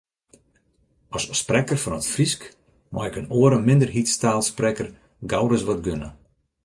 As 1.15 1.23
sprekker 1.39 1.79
fan 1.81 1.97
it 1.99 2.09
Frysk 2.13 2.41
mei 2.93 3.07
ik 3.09 3.15
in 3.21 3.31
oare 3.39 3.59
minderheidstaalsprekker 3.69 4.87
gauris 5.31 5.65
wat 5.67 5.81
gunne. 5.85 6.09